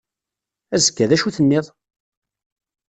Azekka, 0.75 1.05
d 1.09 1.11
acu 1.15 1.29
tenniḍ? 1.35 1.65